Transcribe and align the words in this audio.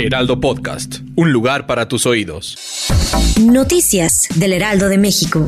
Heraldo 0.00 0.40
Podcast, 0.40 1.00
un 1.14 1.30
lugar 1.30 1.66
para 1.66 1.86
tus 1.86 2.06
oídos. 2.06 2.56
Noticias 3.38 4.28
del 4.34 4.54
Heraldo 4.54 4.88
de 4.88 4.96
México. 4.96 5.44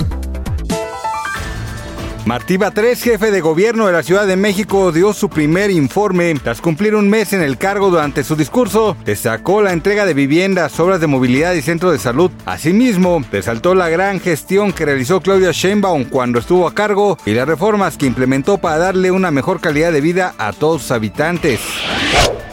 Martí 2.26 2.58
Batres, 2.58 3.02
jefe 3.02 3.30
de 3.30 3.40
gobierno 3.40 3.86
de 3.86 3.94
la 3.94 4.02
Ciudad 4.02 4.26
de 4.26 4.36
México, 4.36 4.92
dio 4.92 5.14
su 5.14 5.30
primer 5.30 5.70
informe. 5.70 6.34
Tras 6.34 6.60
cumplir 6.60 6.94
un 6.94 7.08
mes 7.08 7.32
en 7.32 7.40
el 7.40 7.56
cargo 7.56 7.88
durante 7.88 8.24
su 8.24 8.36
discurso, 8.36 8.94
destacó 9.06 9.62
la 9.62 9.72
entrega 9.72 10.04
de 10.04 10.12
viviendas, 10.12 10.78
obras 10.78 11.00
de 11.00 11.06
movilidad 11.06 11.54
y 11.54 11.62
centro 11.62 11.90
de 11.90 11.98
salud. 11.98 12.30
Asimismo, 12.44 13.24
resaltó 13.32 13.74
la 13.74 13.88
gran 13.88 14.20
gestión 14.20 14.72
que 14.72 14.84
realizó 14.84 15.22
Claudia 15.22 15.52
Sheinbaum 15.52 16.04
cuando 16.04 16.38
estuvo 16.38 16.68
a 16.68 16.74
cargo 16.74 17.16
y 17.24 17.32
las 17.32 17.48
reformas 17.48 17.96
que 17.96 18.06
implementó 18.06 18.58
para 18.58 18.76
darle 18.76 19.10
una 19.10 19.30
mejor 19.30 19.62
calidad 19.62 19.92
de 19.92 20.02
vida 20.02 20.34
a 20.36 20.52
todos 20.52 20.82
sus 20.82 20.90
habitantes. 20.90 21.60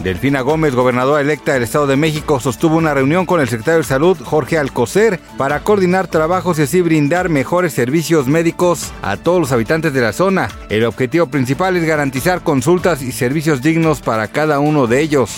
Delfina 0.04 0.42
Gómez, 0.42 0.76
gobernadora 0.76 1.22
electa 1.22 1.54
del 1.54 1.64
Estado 1.64 1.86
de 1.86 1.98
México, 1.98 2.40
sostuvo 2.40 2.78
una 2.78 2.94
reunión 2.94 3.26
con 3.26 3.42
el 3.42 3.50
secretario 3.50 3.80
de 3.80 3.84
Salud, 3.84 4.18
Jorge 4.24 4.58
Alcocer, 4.58 5.20
para 5.38 5.60
coordinar 5.60 6.08
trabajos 6.08 6.58
y 6.58 6.62
así 6.62 6.82
brindar 6.82 7.28
mejores 7.28 7.74
servicios 7.74 8.28
médicos 8.28 8.94
a 9.02 9.18
todos 9.18 9.42
los 9.42 9.52
habitantes 9.52 9.94
de 9.94 10.02
la 10.02 10.14
zona. 10.14 10.48
El 10.70 10.86
objetivo 10.86 11.28
principal 11.28 11.76
es 11.76 11.84
garantizar 11.84 12.42
consultas 12.44 13.02
y 13.02 13.12
servicios 13.12 13.62
dignos 13.62 14.00
para 14.02 14.30
cada 14.30 14.60
uno 14.60 14.88
de 14.88 15.02
ellos. 15.02 15.32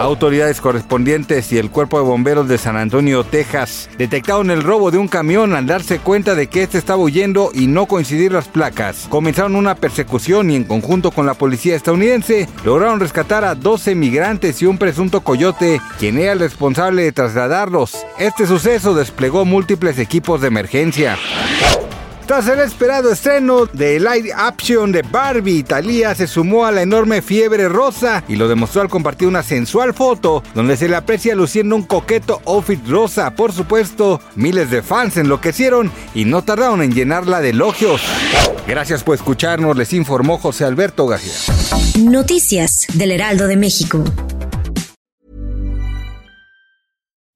Autoridades 0.00 0.60
correspondientes 0.60 1.52
y 1.52 1.58
el 1.58 1.70
Cuerpo 1.70 1.98
de 1.98 2.04
Bomberos 2.04 2.48
de 2.48 2.58
San 2.58 2.76
Antonio, 2.76 3.24
Texas, 3.24 3.88
detectaron 3.96 4.50
el 4.50 4.62
robo 4.62 4.90
de 4.90 4.98
un 4.98 5.08
camión 5.08 5.54
al 5.54 5.66
darse 5.66 5.98
cuenta 5.98 6.34
de 6.34 6.48
que 6.48 6.64
este 6.64 6.78
estaba 6.78 7.02
huyendo 7.02 7.50
y 7.54 7.68
no 7.68 7.86
coincidir 7.86 8.32
las 8.32 8.48
placas. 8.48 9.06
Comenzaron 9.08 9.54
una 9.54 9.76
persecución 9.76 10.50
y 10.50 10.56
en 10.56 10.64
conjunto 10.64 11.10
con 11.10 11.26
la 11.26 11.34
policía 11.34 11.76
estadounidense 11.76 12.48
lograron 12.64 13.00
rescatar 13.00 13.44
a 13.44 13.54
12 13.54 13.94
migrantes 13.94 14.60
y 14.62 14.66
un 14.66 14.78
presunto 14.78 15.20
coyote, 15.22 15.80
quien 15.98 16.18
era 16.18 16.32
el 16.32 16.40
responsable 16.40 17.02
de 17.02 17.12
trasladarlos. 17.12 17.96
Este 18.18 18.46
suceso 18.46 18.94
desplegó 18.94 19.44
múltiples 19.44 19.98
equipos 19.98 20.40
de 20.40 20.48
emergencia. 20.48 21.16
Tras 22.26 22.48
el 22.48 22.58
esperado 22.60 23.12
estreno 23.12 23.66
de 23.66 24.00
live 24.00 24.32
action 24.34 24.90
de 24.90 25.02
Barbie, 25.02 25.62
Thalía 25.62 26.14
se 26.14 26.26
sumó 26.26 26.64
a 26.64 26.72
la 26.72 26.80
enorme 26.80 27.20
fiebre 27.20 27.68
rosa 27.68 28.24
y 28.28 28.36
lo 28.36 28.48
demostró 28.48 28.80
al 28.80 28.88
compartir 28.88 29.28
una 29.28 29.42
sensual 29.42 29.92
foto 29.92 30.42
donde 30.54 30.78
se 30.78 30.88
le 30.88 30.96
aprecia 30.96 31.34
luciendo 31.34 31.76
un 31.76 31.82
coqueto 31.82 32.40
outfit 32.46 32.80
rosa. 32.88 33.34
Por 33.34 33.52
supuesto, 33.52 34.22
miles 34.36 34.70
de 34.70 34.82
fans 34.82 35.18
enloquecieron 35.18 35.92
y 36.14 36.24
no 36.24 36.42
tardaron 36.42 36.80
en 36.80 36.94
llenarla 36.94 37.42
de 37.42 37.50
elogios. 37.50 38.00
Gracias 38.66 39.02
por 39.02 39.16
escucharnos, 39.16 39.76
les 39.76 39.92
informó 39.92 40.38
José 40.38 40.64
Alberto 40.64 41.06
García. 41.06 41.34
Noticias 41.98 42.86
del 42.94 43.12
Heraldo 43.12 43.46
de 43.46 43.58
México. 43.58 44.02